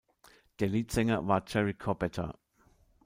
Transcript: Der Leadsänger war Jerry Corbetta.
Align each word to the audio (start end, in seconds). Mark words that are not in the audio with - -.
Der 0.59 0.67
Leadsänger 0.67 1.27
war 1.27 1.43
Jerry 1.45 1.75
Corbetta. 1.75 2.35